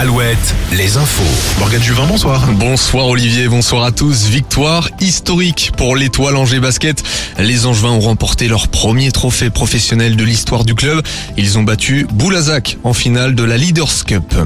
Alouette, 0.00 0.54
les 0.70 0.96
infos. 0.96 1.58
Morgane 1.58 1.82
Juvin, 1.82 2.06
bonsoir. 2.06 2.46
Bonsoir 2.52 3.08
Olivier, 3.08 3.48
bonsoir 3.48 3.82
à 3.82 3.90
tous. 3.90 4.26
Victoire 4.26 4.90
historique 5.00 5.72
pour 5.76 5.96
l'étoile 5.96 6.36
Angers 6.36 6.60
Basket. 6.60 7.02
Les 7.40 7.66
Angevins 7.66 7.90
ont 7.90 7.98
remporté 7.98 8.46
leur 8.46 8.68
premier 8.68 9.10
trophée 9.10 9.50
professionnel 9.50 10.14
de 10.14 10.22
l'histoire 10.22 10.64
du 10.64 10.76
club. 10.76 11.04
Ils 11.36 11.58
ont 11.58 11.64
battu 11.64 12.06
Boulazac 12.12 12.78
en 12.84 12.92
finale 12.92 13.34
de 13.34 13.42
la 13.42 13.56
Leaders 13.56 14.04
Cup. 14.04 14.36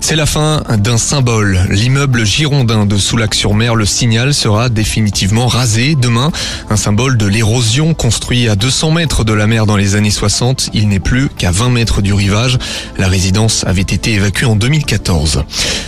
C'est 0.00 0.16
la 0.16 0.26
fin 0.26 0.62
d'un 0.78 0.96
symbole. 0.96 1.60
L'immeuble 1.68 2.24
girondin 2.24 2.86
de 2.86 2.96
Soulac-sur-Mer, 2.96 3.74
le 3.74 3.84
signal, 3.84 4.32
sera 4.32 4.70
définitivement 4.70 5.48
rasé 5.48 5.96
demain. 5.96 6.30
Un 6.70 6.76
symbole 6.76 7.18
de 7.18 7.26
l'érosion 7.26 7.92
construit 7.92 8.48
à 8.48 8.56
200 8.56 8.92
mètres 8.92 9.24
de 9.24 9.34
la 9.34 9.46
mer 9.46 9.66
dans 9.66 9.76
les 9.76 9.96
années 9.96 10.10
60. 10.10 10.70
Il 10.72 10.88
n'est 10.88 10.98
plus 10.98 11.28
qu'à 11.28 11.50
20 11.50 11.68
mètres 11.70 12.00
du 12.00 12.14
rivage. 12.14 12.58
La 12.96 13.08
résidence 13.08 13.64
avait 13.66 13.82
été 13.82 14.12
évacuée 14.12 14.46
en 14.46 14.56
2014. 14.56 14.93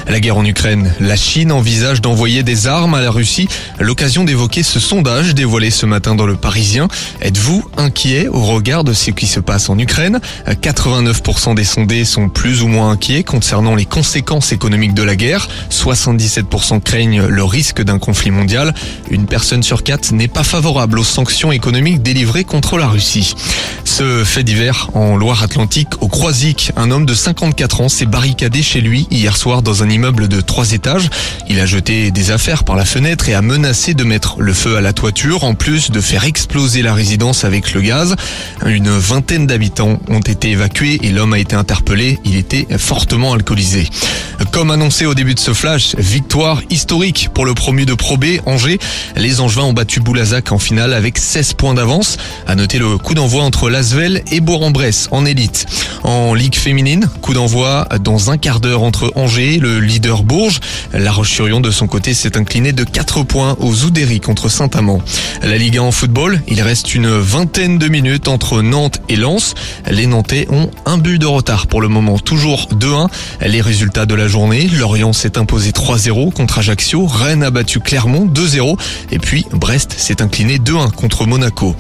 La 0.09 0.21
guerre 0.21 0.37
en 0.37 0.45
Ukraine, 0.45 0.93
la 1.01 1.17
Chine 1.17 1.53
envisage 1.53 2.01
d'envoyer 2.01 2.43
des 2.43 2.67
armes 2.67 2.95
à 2.95 3.01
la 3.01 3.11
Russie. 3.11 3.49
L'occasion 3.79 4.25
d'évoquer 4.25 4.63
ce 4.63 4.81
sondage 4.81 5.35
dévoilé 5.35 5.71
ce 5.71 5.87
matin 5.87 6.15
dans 6.15 6.27
le 6.27 6.37
Parisien. 6.37 6.89
Êtes-vous 7.21 7.65
inquiet 7.77 8.29
au 8.29 8.41
regard 8.41 8.85
de 8.85 8.93
ce 8.93 9.11
qui 9.11 9.27
se 9.27 9.41
passe 9.41 9.69
en 9.69 9.79
Ukraine? 9.79 10.21
89% 10.49 11.55
des 11.55 11.65
sondés 11.65 12.05
sont 12.05 12.29
plus 12.29 12.63
ou 12.63 12.69
moins 12.69 12.91
inquiets 12.91 13.23
concernant 13.23 13.75
les 13.75 13.85
conséquences 13.85 14.53
économiques 14.53 14.95
de 14.95 15.03
la 15.03 15.17
guerre. 15.17 15.49
77% 15.71 16.81
craignent 16.81 17.27
le 17.27 17.45
risque 17.45 17.83
d'un 17.83 17.99
conflit 17.99 18.31
mondial. 18.31 18.75
Une 19.11 19.27
personne 19.27 19.63
sur 19.63 19.83
quatre 19.83 20.13
n'est 20.13 20.29
pas 20.29 20.45
favorable 20.45 20.99
aux 20.99 21.05
sanctions 21.05 21.53
économiques 21.53 22.03
délivrées 22.03 22.45
contre 22.45 22.79
la 22.79 22.89
Russie. 22.89 23.35
Ce 23.85 24.25
fait 24.25 24.43
divers 24.45 24.91
en 24.95 25.17
Loire-Atlantique, 25.17 25.89
au 26.01 26.09
Croisic, 26.09 26.73
un 26.77 26.91
homme 26.91 27.07
de 27.07 27.15
54 27.15 27.81
ans 27.83 27.89
s'est 27.89 28.07
barricadé 28.07 28.63
chez 28.63 28.81
lui 28.81 28.96
hier 29.11 29.37
soir 29.37 29.63
dans 29.63 29.83
un 29.83 29.91
immeuble 29.91 30.29
de 30.29 30.41
trois 30.41 30.73
étages. 30.73 31.09
Il 31.49 31.61
a 31.61 31.67
jeté 31.67 32.11
des 32.11 32.31
affaires 32.31 32.65
par 32.65 32.77
la 32.77 32.85
fenêtre 32.85 33.29
et 33.29 33.35
a 33.35 33.43
menacé 33.43 33.95
de 33.95 34.05
mettre 34.05 34.41
le 34.41 34.53
feu 34.53 34.77
à 34.77 34.81
la 34.81 34.93
toiture, 34.93 35.45
en 35.45 35.55
plus 35.55 35.91
de 35.91 36.01
faire 36.01 36.25
exploser 36.25 36.83
la 36.83 36.95
résidence 36.95 37.45
avec 37.45 37.75
le 37.75 37.81
gaz. 37.81 38.17
Une 38.65 38.91
vingtaine 38.91 39.47
d'habitants 39.47 40.01
ont 40.09 40.21
été 40.21 40.51
évacués 40.51 40.99
et 41.03 41.11
l'homme 41.11 41.35
a 41.35 41.39
été 41.39 41.57
interpellé. 41.57 42.19
Il 42.25 42.37
était 42.37 42.67
fortement 42.79 43.33
alcoolisé. 43.33 43.89
Comme 44.53 44.71
annoncé 44.71 45.07
au 45.07 45.15
début 45.15 45.35
de 45.35 45.39
ce 45.39 45.53
flash, 45.53 45.95
victoire 45.97 46.63
historique 46.71 47.29
pour 47.35 47.45
le 47.45 47.55
promu 47.55 47.87
de 47.87 47.95
Pro 47.95 48.17
B, 48.17 48.39
Angers. 48.47 48.79
Les 49.17 49.41
Angevins 49.41 49.65
ont 49.65 49.73
battu 49.73 50.01
Boulazac 50.01 50.53
en 50.53 50.59
finale 50.59 50.93
avec 50.93 51.19
16 51.19 51.55
points 51.55 51.75
d'avance. 51.75 52.17
À 52.47 52.55
noter 52.55 52.79
le 52.79 52.99
coup 52.99 53.15
d'envoi 53.15 53.43
entre 53.43 53.71
Lasvel 53.71 54.23
et 54.31 54.41
Bourg-en-Bresse 54.41 55.09
en 55.11 55.25
élite. 55.25 55.67
En 56.05 56.35
Ligue 56.35 56.55
féminine, 56.55 57.09
coup 57.23 57.35
d'envoi 57.35 57.89
dans 58.01 58.31
un 58.31 58.39
quart 58.39 58.61
d'heure 58.61 58.83
entre 58.83 59.13
Angers, 59.17 59.59
le 59.59 59.81
leader 59.81 60.23
Bourges. 60.23 60.61
La 60.93 61.13
Roche-sur-Yon 61.13 61.61
de 61.61 61.71
son 61.71 61.87
côté 61.87 62.15
s'est 62.15 62.37
incliné 62.37 62.73
de 62.73 62.85
4 62.85 63.23
points 63.25 63.57
aux 63.59 63.85
Oudéry 63.85 64.21
contre 64.21 64.49
Saint-Amand. 64.49 65.01
La 65.43 65.57
Ligue 65.57 65.79
1 65.79 65.83
en 65.83 65.93
football, 65.93 66.41
il 66.47 66.61
reste 66.63 66.95
une 66.95 67.09
vingtaine 67.09 67.79
de 67.79 67.89
minutes 67.89 68.29
entre 68.29 68.63
Nantes 68.63 69.01
et 69.09 69.17
Lens. 69.17 69.55
Les 69.91 70.07
Nantais 70.07 70.47
ont 70.51 70.71
un 70.85 70.99
but 70.99 71.19
de 71.19 71.27
retard 71.27 71.67
pour 71.67 71.81
le 71.81 71.89
moment, 71.89 72.19
toujours 72.19 72.69
2-1. 72.73 73.09
Les 73.47 73.61
résultats 73.61 74.07
de 74.07 74.15
la 74.15 74.26
journée, 74.29 74.69
Lorient 74.73 75.13
s'est 75.13 75.39
imposé 75.39 75.71
3-0 75.71 76.33
contre 76.33 76.59
Ajaccio, 76.59 77.07
Rennes 77.07 77.43
a 77.43 77.51
battu 77.51 77.81
Clermont 77.81 78.27
2-0 78.27 78.77
et 79.11 79.19
puis 79.19 79.47
Brest 79.53 79.95
s'est 79.97 80.23
incliné 80.23 80.59
2-1 80.59 80.91
contre 80.91 81.27
Monaco. 81.27 81.75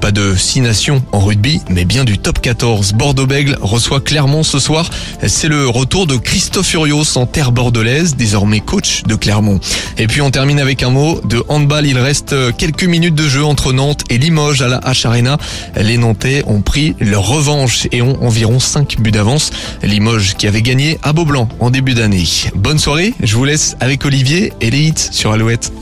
Pas 0.00 0.12
de 0.12 0.34
6 0.34 0.62
nations 0.62 1.02
en 1.12 1.20
rugby, 1.20 1.60
mais 1.68 1.84
bien 1.84 2.04
du 2.04 2.18
top 2.18 2.40
14. 2.40 2.94
Bordeaux-Bègle 2.94 3.58
reçoit 3.60 4.00
Clermont 4.00 4.42
ce 4.42 4.58
soir. 4.58 4.88
C'est 5.26 5.48
le 5.48 5.68
retour 5.68 6.06
de 6.06 6.16
Christophe 6.16 6.68
Furios 6.68 7.18
en 7.18 7.26
terre 7.26 7.52
bordelaise, 7.52 8.16
désormais 8.16 8.60
coach 8.60 9.02
de 9.04 9.14
Clermont. 9.14 9.60
Et 9.98 10.06
puis 10.06 10.22
on 10.22 10.30
termine 10.30 10.58
avec 10.58 10.82
un 10.82 10.90
mot 10.90 11.20
de 11.24 11.44
handball. 11.48 11.86
Il 11.86 11.98
reste 11.98 12.34
quelques 12.56 12.84
minutes 12.84 13.14
de 13.14 13.28
jeu 13.28 13.44
entre 13.44 13.72
Nantes 13.72 14.04
et 14.08 14.16
Limoges 14.16 14.62
à 14.62 14.68
la 14.68 14.80
H 14.80 15.06
Arena. 15.06 15.36
Les 15.76 15.98
Nantais 15.98 16.44
ont 16.46 16.62
pris 16.62 16.94
leur 16.98 17.26
revanche 17.26 17.86
et 17.92 18.00
ont 18.00 18.22
environ 18.22 18.58
5 18.58 19.00
buts 19.00 19.10
d'avance. 19.10 19.50
Limoges 19.82 20.34
qui 20.36 20.46
avait 20.46 20.62
gagné 20.62 20.98
à 21.02 21.12
Beaublanc 21.12 21.48
en 21.60 21.70
d'année. 21.94 22.24
Bonne 22.54 22.78
soirée, 22.78 23.14
je 23.22 23.36
vous 23.36 23.44
laisse 23.44 23.76
avec 23.80 24.04
Olivier 24.04 24.52
et 24.60 24.70
les 24.70 24.80
hits 24.80 24.94
sur 24.96 25.32
Alouette. 25.32 25.72